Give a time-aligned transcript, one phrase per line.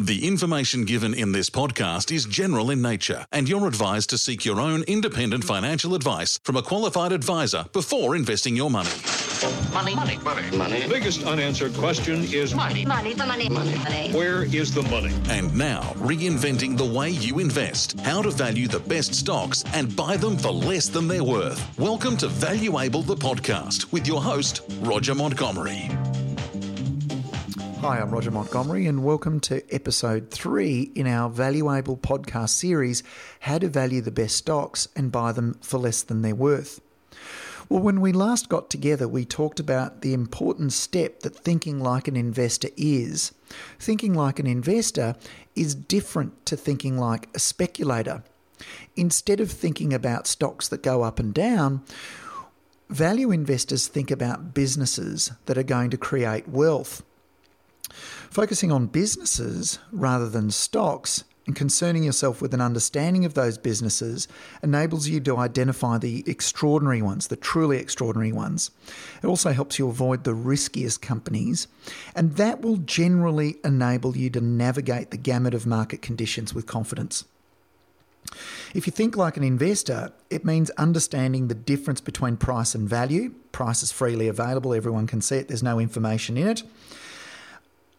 [0.00, 4.46] The information given in this podcast is general in nature, and you're advised to seek
[4.46, 8.88] your own independent financial advice from a qualified advisor before investing your money.
[9.74, 10.80] Money, money, money, money.
[10.80, 14.10] The biggest unanswered question is Money, Money, the money, money, money.
[14.12, 15.12] where is the money?
[15.28, 20.16] And now, reinventing the way you invest, how to value the best stocks and buy
[20.16, 21.78] them for less than they're worth.
[21.78, 25.90] Welcome to Valuable the podcast with your host, Roger Montgomery.
[27.80, 33.02] Hi, I'm Roger Montgomery, and welcome to episode three in our Valuable podcast series
[33.40, 36.82] How to Value the Best Stocks and Buy Them for Less Than They're Worth.
[37.70, 42.06] Well, when we last got together, we talked about the important step that thinking like
[42.06, 43.32] an investor is.
[43.78, 45.16] Thinking like an investor
[45.56, 48.22] is different to thinking like a speculator.
[48.94, 51.82] Instead of thinking about stocks that go up and down,
[52.90, 57.02] value investors think about businesses that are going to create wealth.
[57.90, 64.28] Focusing on businesses rather than stocks and concerning yourself with an understanding of those businesses
[64.62, 68.70] enables you to identify the extraordinary ones, the truly extraordinary ones.
[69.22, 71.66] It also helps you avoid the riskiest companies,
[72.14, 77.24] and that will generally enable you to navigate the gamut of market conditions with confidence.
[78.74, 83.34] If you think like an investor, it means understanding the difference between price and value.
[83.50, 86.62] Price is freely available, everyone can see it, there's no information in it.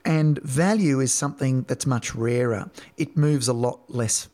[0.04, 2.72] And value is something that's much rarer.
[2.98, 4.30] It moves a lot less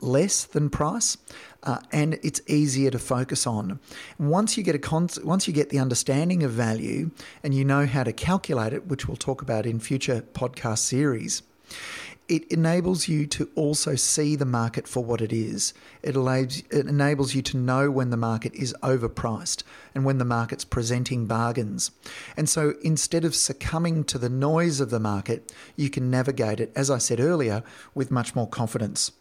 [0.00, 1.16] less than price,
[1.62, 3.78] uh, and it's easier to focus on.
[4.18, 7.10] Once you get a con- once you get the understanding of value,
[7.42, 11.42] and you know how to calculate it, which we'll talk about in future podcast series,
[12.28, 15.72] it enables you to also see the market for what it is.
[16.02, 19.62] It, it enables you to know when the market is overpriced
[19.94, 21.90] and when the market's presenting bargains.
[22.36, 26.70] And so instead of succumbing to the noise of the market, you can navigate it,
[26.76, 27.62] as I said earlier,
[27.94, 29.12] with much more confidence.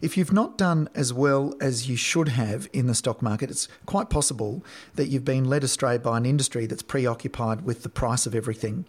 [0.00, 3.68] If you've not done as well as you should have in the stock market, it's
[3.84, 8.26] quite possible that you've been led astray by an industry that's preoccupied with the price
[8.26, 8.86] of everything.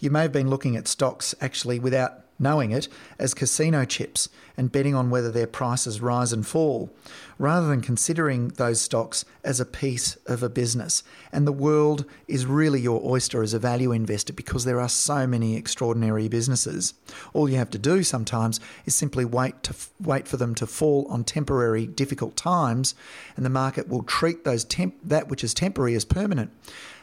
[0.00, 2.88] You may have been looking at stocks actually without knowing it
[3.18, 6.90] as casino chips and betting on whether their prices rise and fall,
[7.38, 11.02] rather than considering those stocks as a piece of a business.
[11.30, 15.26] And the world is really your oyster as a value investor because there are so
[15.26, 16.94] many extraordinary businesses.
[17.32, 21.06] All you have to do sometimes is simply wait to wait for them to fall
[21.08, 22.94] on temporary difficult times,
[23.36, 26.50] and the market will treat those temp- that which is temporary as permanent,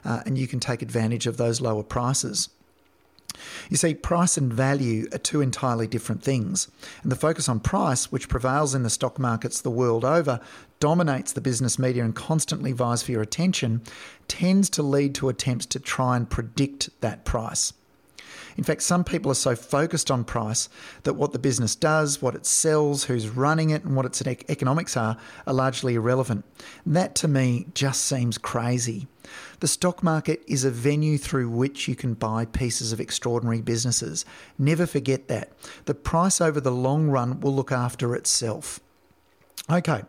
[0.05, 2.49] uh, and you can take advantage of those lower prices.
[3.69, 6.69] You see, price and value are two entirely different things,
[7.03, 10.39] and the focus on price, which prevails in the stock markets the world over,
[10.79, 13.81] dominates the business media and constantly vies for your attention,
[14.27, 17.73] tends to lead to attempts to try and predict that price.
[18.59, 20.67] In fact, some people are so focused on price
[21.03, 24.97] that what the business does, what it sells, who's running it, and what its economics
[24.97, 25.15] are
[25.47, 26.43] are largely irrelevant.
[26.85, 29.07] That to me just seems crazy.
[29.61, 34.25] The stock market is a venue through which you can buy pieces of extraordinary businesses.
[34.57, 35.53] Never forget that.
[35.85, 38.81] The price over the long run will look after itself.
[39.71, 40.01] Okay,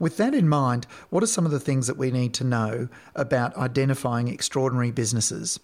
[0.00, 2.88] with that in mind, what are some of the things that we need to know
[3.14, 5.60] about identifying extraordinary businesses?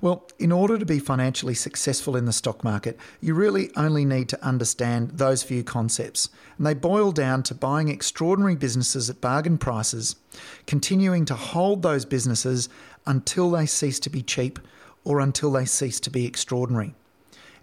[0.00, 4.28] Well, in order to be financially successful in the stock market, you really only need
[4.30, 6.28] to understand those few concepts.
[6.58, 10.16] And they boil down to buying extraordinary businesses at bargain prices,
[10.66, 12.68] continuing to hold those businesses
[13.06, 14.58] until they cease to be cheap
[15.04, 16.94] or until they cease to be extraordinary.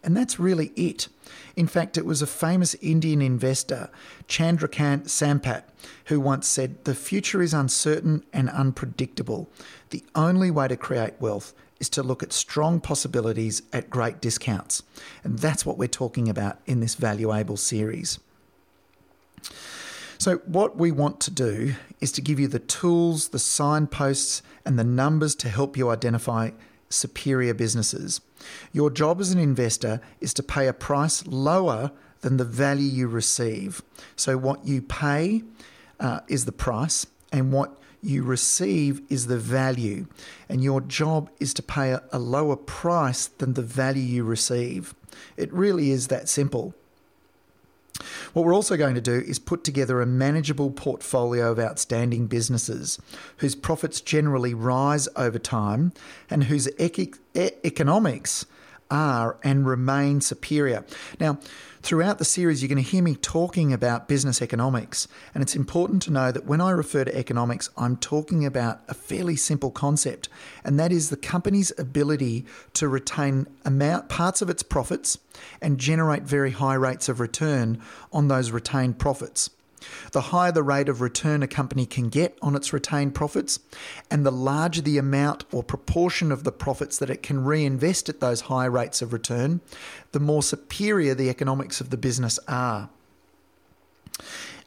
[0.04, 1.08] And that's really it.
[1.56, 3.90] In fact, it was a famous Indian investor,
[4.28, 5.64] Chandrakant Sampat,
[6.06, 9.50] who once said, The future is uncertain and unpredictable.
[9.92, 14.84] The only way to create wealth is to look at strong possibilities at great discounts.
[15.22, 18.20] And that's what we're talking about in this Valuable series.
[20.18, 24.80] So, what we want to do is to give you the tools, the signposts, and
[24.80, 26.52] the numbers to help you identify
[26.90, 28.22] superior businesses.
[28.72, 31.92] Your job as an investor is to pay a price lower
[32.22, 33.82] than the value you receive.
[34.16, 35.44] So, what you pay
[36.00, 40.08] uh, is the price, and what you receive is the value,
[40.50, 44.94] and your job is to pay a, lower price than the value you receive.
[45.38, 46.74] It really is that simple.
[48.34, 53.00] What we're also going to do is put together a manageable portfolio of outstanding businesses
[53.38, 55.94] whose profits generally rise over time
[56.30, 58.46] and whose economics
[58.94, 60.86] are and remain superior.
[61.20, 61.40] Now,
[61.82, 65.08] throughout the series, you're going to hear me talking about business economics.
[65.34, 68.94] And it's important to know that when I refer to economics, I'm talking about a
[68.94, 70.30] fairly simple concept,
[70.64, 72.46] and that is the company's ability
[72.76, 75.18] to retain amount, parts of its profits
[75.60, 77.82] and generate very high rates of return
[78.12, 79.50] on those retained profits.
[80.12, 83.60] The higher the rate of return a company can get on its retained profits,
[84.10, 88.20] and the larger the amount or proportion of the profits that it can reinvest at
[88.20, 89.62] those high rates of return,
[90.12, 92.90] the more superior the economics of the business are.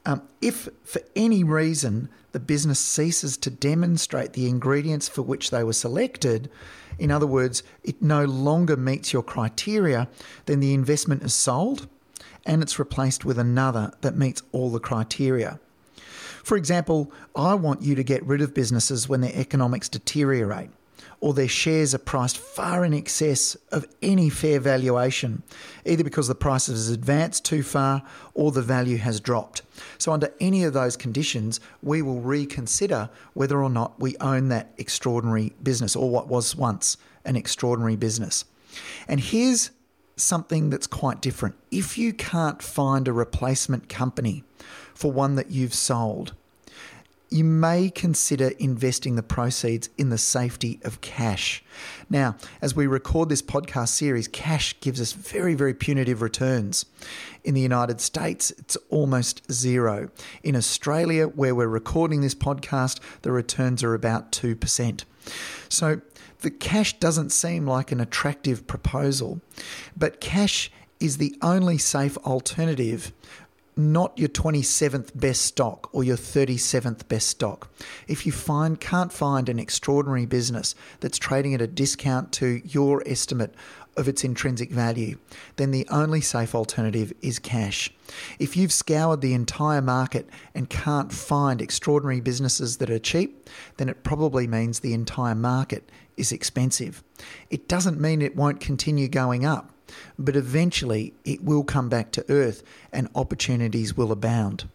[0.05, 5.65] Um, if for any reason the business ceases to demonstrate the ingredients for which they
[5.65, 6.49] were selected,
[6.99, 10.09] in other words, it no longer meets your criteria,
[10.47, 11.89] then the investment is sold
[12.47, 15.61] and it's replaced with another that meets all the criteria.
[16.43, 20.71] For example, I want you to get rid of businesses when their economics deteriorate
[21.21, 25.43] or their shares are priced far in excess of any fair valuation,
[25.85, 28.03] either because the price has advanced too far
[28.35, 29.63] or the value has dropped.
[29.99, 34.73] So, under any of those conditions, we will reconsider whether or not we own that
[34.79, 38.45] extraordinary business or what was once an extraordinary business.
[39.09, 39.71] And here's
[40.17, 41.55] something that's quite different.
[41.71, 44.45] If you can't find a replacement company
[44.95, 46.33] for one that you've sold,
[47.29, 51.63] you may consider investing the proceeds in the safety of cash.
[52.09, 56.87] Now, as we record this podcast series, cash gives us very, very punitive returns.
[57.43, 60.09] In the United States, it's almost zero.
[60.45, 65.05] In Australia, where we're recording this podcast, the returns are about 2%.
[65.69, 66.01] So,
[66.41, 69.41] the cash doesn't seem like an attractive proposal,
[69.97, 70.71] but cash
[71.01, 73.13] is the only safe alternative
[73.77, 77.71] not your 27th best stock or your 37th best stock.
[78.09, 83.03] If you find can't find an extraordinary business that's trading at a discount to your
[83.07, 83.55] estimate
[83.97, 85.19] of its intrinsic value,
[85.57, 87.91] then the only safe alternative is cash.
[88.39, 93.89] If you've scoured the entire market and can't find extraordinary businesses that are cheap, then
[93.89, 97.03] it probably means the entire market is expensive.
[97.51, 99.73] It doesn't mean it won't continue going up
[100.19, 102.63] but eventually it will come back to earth
[102.93, 104.69] and opportunities will abound.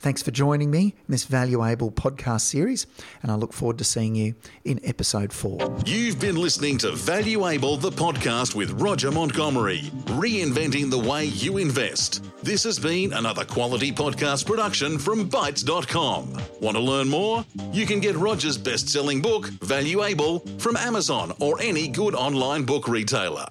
[0.00, 2.86] Thanks for joining me in this valuable podcast series,
[3.22, 4.34] and I look forward to seeing you
[4.64, 5.58] in episode four.
[5.86, 12.24] You've been listening to Valuable, the podcast with Roger Montgomery, reinventing the way you invest.
[12.42, 16.36] This has been another quality podcast production from Bytes.com.
[16.60, 17.44] Want to learn more?
[17.72, 22.88] You can get Roger's best selling book, Valuable, from Amazon or any good online book
[22.88, 23.46] retailer.